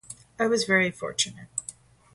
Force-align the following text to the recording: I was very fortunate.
I 0.39 0.47
was 0.47 0.63
very 0.63 0.89
fortunate. 0.89 1.45